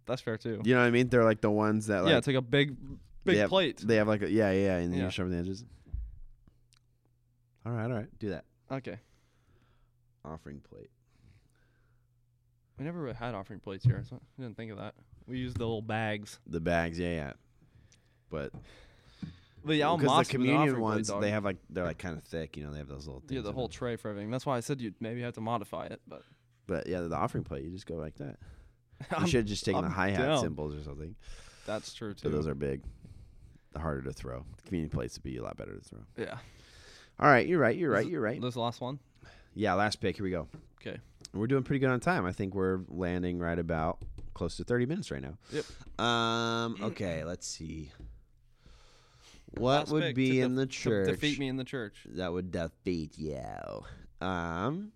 [0.05, 0.61] that's fair too.
[0.63, 1.07] You know what I mean?
[1.09, 2.75] They're like the ones that like yeah, it's like a big,
[3.25, 3.81] big they have, plate.
[3.83, 5.05] They have like a yeah, yeah, and then Yeah.
[5.05, 5.65] you sharpen the edges.
[7.65, 8.19] All right, all right.
[8.19, 8.97] Do that Okay,
[10.25, 10.89] offering plate.
[12.77, 14.95] we never really had offering plates here, so I didn't think of that.
[15.27, 16.39] We used the little bags.
[16.47, 17.33] The bags, yeah, yeah.
[18.29, 18.51] But
[19.63, 22.57] But yeah, because the communion ones, they have like they're like kind of thick.
[22.57, 23.31] You know, they have those little things.
[23.33, 23.73] yeah the whole them.
[23.73, 24.31] tray for everything.
[24.31, 26.23] That's why I said you maybe have to modify it, but
[26.67, 28.37] But yeah, the offering plate, you just go like that.
[29.19, 31.15] You should have just taken the I'm hi hat cymbals or something.
[31.65, 32.23] that's true too.
[32.29, 32.81] But those are big.
[33.75, 34.45] Harder to throw.
[34.57, 35.99] The communion plates would be a lot better to throw.
[36.17, 36.37] yeah.
[37.19, 37.75] All right, you're right.
[37.75, 38.05] You're right.
[38.07, 38.39] You're right.
[38.41, 38.99] This is the last one.
[39.55, 40.15] Yeah, last pick.
[40.17, 40.47] Here we go.
[40.81, 40.97] Okay.
[41.33, 42.25] We're doing pretty good on time.
[42.25, 43.99] I think we're landing right about
[44.33, 45.37] close to 30 minutes right now.
[45.51, 45.65] Yep.
[46.05, 46.77] Um.
[46.83, 47.23] Okay.
[47.23, 47.91] Let's see.
[49.57, 51.95] What Last would be in the to church defeat me in the church.
[52.15, 53.37] that would defeat you?
[54.19, 54.91] Um.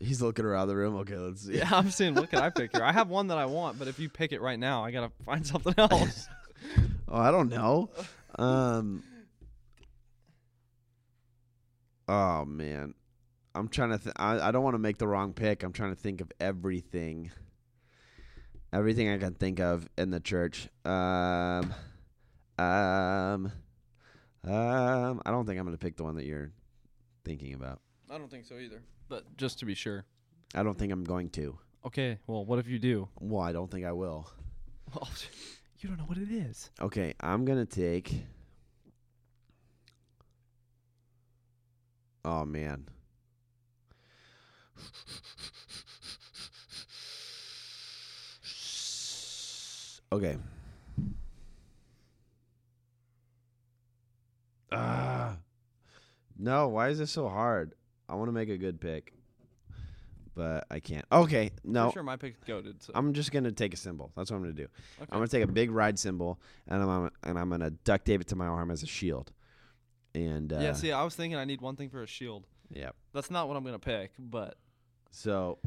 [0.00, 0.96] He's looking around the room.
[0.96, 1.58] Okay, let's see.
[1.58, 2.14] Yeah, I'm seeing.
[2.14, 2.82] What can I pick here?
[2.84, 5.12] I have one that I want, but if you pick it right now, I gotta
[5.24, 6.28] find something else.
[7.08, 7.88] Oh, I don't know.
[8.38, 9.02] Um.
[12.10, 12.94] Oh man,
[13.54, 13.98] I'm trying to.
[13.98, 15.62] Th- I I don't want to make the wrong pick.
[15.62, 17.30] I'm trying to think of everything.
[18.72, 20.68] Everything I can think of in the church.
[20.84, 21.72] Um.
[22.58, 23.52] Um.
[24.44, 25.22] Um.
[25.24, 26.50] I don't think I'm gonna pick the one that you're
[27.24, 27.80] thinking about.
[28.10, 28.82] I don't think so either.
[29.08, 30.04] But just to be sure.
[30.52, 31.56] I don't think I'm going to.
[31.86, 32.18] Okay.
[32.26, 33.08] Well, what if you do?
[33.20, 34.28] Well, I don't think I will.
[34.92, 35.08] Well,
[35.78, 36.68] you don't know what it is.
[36.80, 38.24] Okay, I'm gonna take.
[42.24, 42.86] Oh man.
[50.12, 50.36] Okay.
[54.72, 55.36] Ah.
[56.36, 57.74] No, why is this so hard?
[58.08, 59.12] I want to make a good pick,
[60.34, 61.04] but I can't.
[61.12, 61.84] Okay, no.
[61.84, 62.82] Pretty sure my pick's goaded.
[62.82, 62.92] So.
[62.94, 64.10] I'm just gonna take a cymbal.
[64.16, 64.64] That's what I'm gonna do.
[65.00, 65.08] okay.
[65.12, 68.26] I'm gonna take a big ride cymbal and I'm and I'm gonna duct tape it
[68.28, 69.30] to my arm as a shield.
[70.14, 70.72] And uh, yeah.
[70.72, 72.46] See, I was thinking I need one thing for a shield.
[72.70, 72.90] yeah.
[73.12, 74.56] That's not what I'm gonna pick, but
[75.10, 75.58] So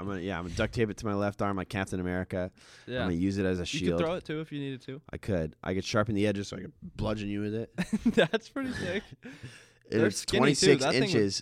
[0.00, 2.50] I'm gonna yeah I'm gonna duct tape it to my left arm like Captain America.
[2.86, 3.82] Yeah, I'm gonna use it as a shield.
[3.84, 5.00] You could throw it too if you needed to.
[5.12, 5.54] I could.
[5.62, 7.70] I could sharpen the edges so I could bludgeon you with it.
[8.06, 9.02] That's pretty sick.
[9.94, 10.78] It's skinny, too.
[10.78, 11.40] 26 That thing would inches.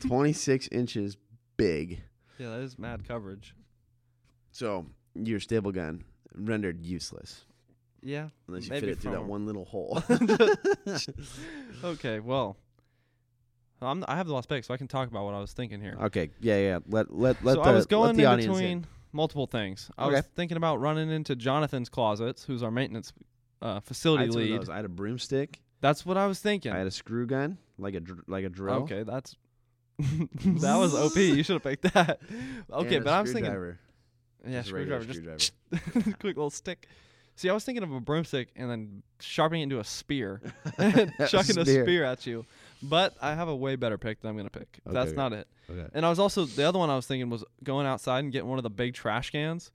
[0.06, 1.16] 26 inches
[1.56, 2.00] big.
[2.38, 3.56] Yeah, that is mad coverage.
[4.52, 7.44] So your stable gun rendered useless
[8.02, 8.28] Yeah.
[8.48, 10.02] unless you Maybe fit it through that from- one little hole.
[11.84, 12.20] Okay.
[12.20, 12.56] Well,
[13.82, 15.80] I'm, I have the last pick, so I can talk about what I was thinking
[15.80, 15.96] here.
[16.04, 16.30] okay.
[16.40, 16.58] Yeah.
[16.58, 16.78] Yeah.
[16.88, 19.90] Let let let so the I was let going the in audience between multiple things.
[19.98, 20.28] I was Okay.
[20.34, 23.12] thinking about running into Jonathan's closets, who's our maintenance
[23.62, 24.60] uh, facility I had, some of lead.
[24.60, 24.68] those.
[24.70, 25.60] I had a broomstick.
[25.80, 26.72] That's what I was thinking.
[26.72, 28.76] I had a screw gun, like a dr- like a drill.
[28.84, 29.36] Okay, that's
[29.98, 31.16] that was OP.
[31.16, 32.20] You should have picked that.
[32.70, 33.78] Okay, and but I was thinking, screwdriver.
[34.46, 35.52] yeah, Just a regular screwdriver, just
[36.18, 36.88] quick little stick.
[37.36, 40.40] See, I was thinking of a broomstick and then sharpening it into a spear,
[40.78, 41.84] and chucking a Spear.
[41.84, 42.44] spear at you.
[42.82, 44.80] But I have a way better pick that I'm gonna pick.
[44.86, 45.16] That's Okay.
[45.16, 45.46] not it.
[45.70, 45.86] Okay.
[45.94, 48.48] And I was also the other one I was thinking was going outside and getting
[48.48, 49.70] one of the big trash cans,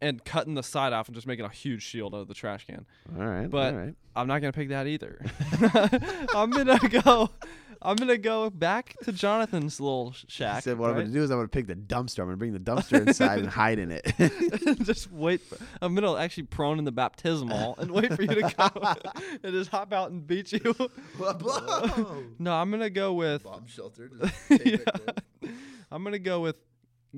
[0.00, 2.66] and cutting the side off and just making a huge shield out of the trash
[2.66, 2.84] can.
[3.18, 3.48] All right.
[3.48, 3.94] But all right.
[4.16, 5.24] I'm not gonna pick that either.
[6.34, 7.30] I'm gonna go.
[7.84, 10.62] I'm gonna go back to Jonathan's little sh- He shack.
[10.62, 12.20] said, "What I'm going to do is I'm going to pick the dumpster.
[12.20, 14.04] I'm to bring the dumpster inside and hide in it."
[14.84, 15.40] just wait.
[15.40, 18.96] For, I'm gonna actually prone in the baptismal and wait for you to come
[19.42, 20.74] and just hop out and beat you.
[22.38, 23.42] no, I'm gonna go with.
[23.42, 24.10] Bomb shelter.
[24.50, 24.78] Yeah.
[25.90, 26.56] I'm gonna go with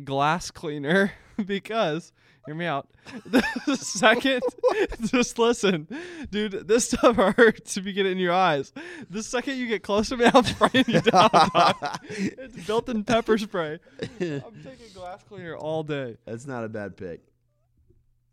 [0.02, 1.12] glass cleaner
[1.44, 2.12] because
[2.46, 2.88] hear me out.
[3.66, 4.42] The second,
[5.06, 5.88] just listen,
[6.30, 6.66] dude.
[6.68, 8.72] This stuff hurts if you get it in your eyes.
[9.10, 11.30] The second you get close to me, I'm spraying you down.
[12.10, 13.78] It's built-in pepper spray.
[14.00, 16.16] I'm taking glass cleaner all day.
[16.26, 17.20] That's not a bad pick.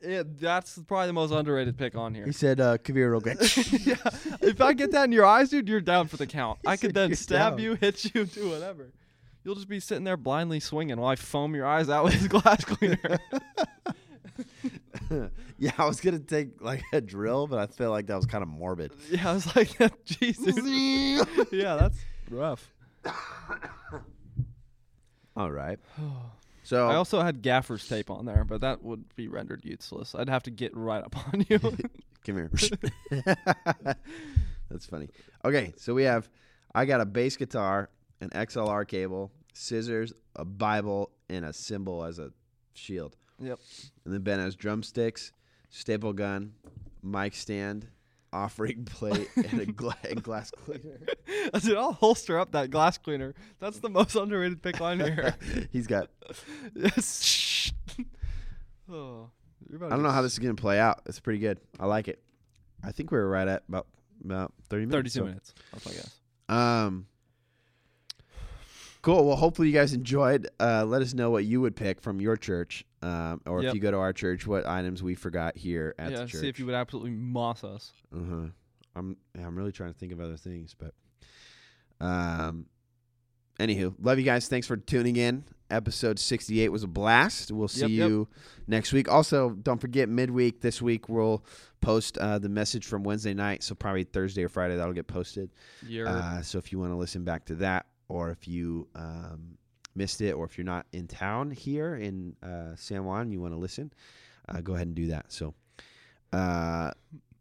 [0.02, 2.26] Yeah, that's probably the most underrated pick on here.
[2.26, 3.38] He said, uh, "Come here, real quick."
[3.86, 3.96] yeah,
[4.42, 6.60] if I get that in your eyes, dude, you're down for the count.
[6.66, 7.60] I could then stab down.
[7.60, 8.92] you, hit you, do whatever.
[9.44, 12.64] You'll just be sitting there blindly swinging while I foam your eyes out with glass
[12.66, 13.20] cleaner.
[15.58, 18.42] yeah, I was gonna take like a drill, but I feel like that was kind
[18.42, 18.92] of morbid.
[19.10, 19.70] yeah, I was like,
[20.06, 20.60] Jesus.
[21.52, 22.72] yeah, that's rough.
[25.36, 25.80] All right.
[26.64, 30.16] So I also had gaffer's tape on there, but that would be rendered useless.
[30.16, 31.60] I'd have to get right up on you.
[31.60, 32.52] Come here.
[34.70, 35.10] That's funny.
[35.44, 36.30] Okay, so we have
[36.74, 37.90] I got a bass guitar,
[38.22, 42.32] an XLR cable, scissors, a Bible, and a cymbal as a
[42.74, 43.18] shield.
[43.42, 43.60] Yep.
[44.06, 45.32] And then Ben has drumsticks,
[45.70, 46.54] staple gun,
[47.04, 47.88] mic stand,
[48.34, 51.00] offering plate, and a gla- glass cleaner.
[51.54, 53.34] I said, I'll holster up that glass cleaner.
[53.60, 55.36] That's the most underrated pick on here.
[55.72, 56.10] He's got.
[56.76, 57.72] yes.
[58.92, 59.30] oh,
[59.74, 61.02] I don't know how this is gonna play out.
[61.06, 61.60] It's pretty good.
[61.80, 62.22] I like it.
[62.84, 63.88] I think we were right at about
[64.24, 65.14] about thirty minutes.
[65.16, 65.54] 32 so- minutes.
[65.72, 66.20] That's my guess.
[66.50, 67.08] Um.
[69.02, 69.26] Cool.
[69.26, 70.48] Well, hopefully you guys enjoyed.
[70.60, 73.80] Uh, let us know what you would pick from your church, um, or if you
[73.80, 76.34] go to our church, what items we forgot here at yeah, the church.
[76.36, 77.92] Yeah, see if you would absolutely moss us.
[78.16, 78.48] Uh-huh.
[78.96, 80.94] I'm yeah, I'm really trying to think of other things, but
[82.06, 82.66] um
[83.60, 84.48] anywho, love you guys.
[84.48, 85.46] Thanks for tuning in.
[85.70, 87.52] Episode 68 was a blast.
[87.52, 88.10] We'll see Yep, yep.
[88.10, 88.28] you
[88.68, 89.10] next week.
[89.10, 91.46] Also, don't forget midweek this week we'll
[91.80, 95.50] post uh, the message from Wednesday night, so probably Thursday or Friday that'll get posted.
[95.88, 99.58] You're Uh, so if you want to listen back to that, or if you um,
[99.96, 103.54] missed it, or if you're not in town here in uh, San Juan, you want
[103.54, 103.92] to listen,
[104.50, 105.32] uh, go ahead and do that.
[105.32, 105.54] So
[106.34, 106.92] uh,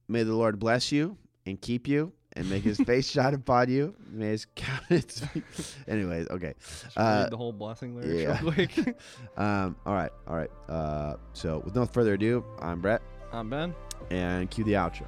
[0.09, 3.97] may the Lord bless you and keep you and make his face shine upon you.
[4.11, 5.25] May his countenance.
[5.89, 6.55] Anyways, okay.
[6.97, 8.41] Uh, read the whole blessing lyrics yeah.
[8.43, 8.97] real quick.
[9.37, 10.51] Um, all right, all right.
[10.69, 13.03] Uh, so with no further ado, I'm Brett,
[13.33, 13.75] I'm Ben.
[14.11, 15.07] and cue the outro.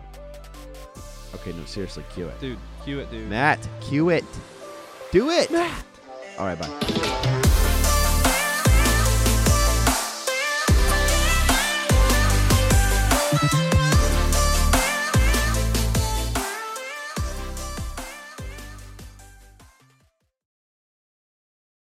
[1.36, 2.40] Okay, no, seriously, cue it.
[2.40, 3.28] Dude, cue it, dude.
[3.30, 4.24] Matt, cue it.
[5.12, 5.50] Do it.
[5.50, 5.84] Matt.
[6.38, 7.21] All right, bye.